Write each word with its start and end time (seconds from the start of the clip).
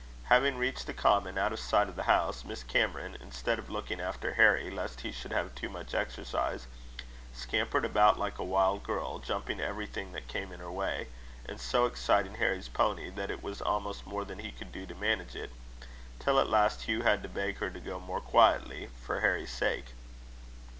Having 0.23 0.57
reached 0.57 0.87
the 0.87 0.95
common, 0.95 1.37
out 1.37 1.53
of 1.53 1.59
sight 1.59 1.87
of 1.87 1.95
the 1.95 2.01
house, 2.09 2.43
Miss 2.43 2.63
Cameron, 2.63 3.15
instead 3.21 3.59
of 3.59 3.69
looking 3.69 4.01
after 4.01 4.33
Harry, 4.33 4.71
lest 4.71 5.01
he 5.01 5.11
should 5.11 5.29
have 5.31 5.53
too 5.53 5.69
much 5.69 5.93
exercise, 5.93 6.65
scampered 7.35 7.85
about 7.85 8.17
like 8.17 8.39
a 8.39 8.43
wild 8.43 8.81
girl, 8.81 9.19
jumping 9.19 9.59
everything 9.59 10.11
that 10.13 10.27
came 10.27 10.51
in 10.51 10.59
her 10.59 10.71
way, 10.71 11.09
and 11.45 11.59
so 11.61 11.85
exciting 11.85 12.33
Harry's 12.33 12.67
pony, 12.67 13.11
that 13.11 13.29
it 13.29 13.43
was 13.43 13.61
almost 13.61 14.07
more 14.07 14.25
than 14.25 14.39
he 14.39 14.51
could 14.51 14.71
do 14.71 14.87
to 14.87 14.95
manage 14.95 15.35
it, 15.35 15.51
till 16.17 16.39
at 16.39 16.49
last 16.49 16.81
Hugh 16.81 17.03
had 17.03 17.21
to 17.21 17.29
beg 17.29 17.57
her 17.57 17.69
to 17.69 17.79
go 17.79 17.99
more 17.99 18.21
quietly, 18.21 18.89
for 19.03 19.19
Harry's 19.19 19.51
sake. 19.53 19.89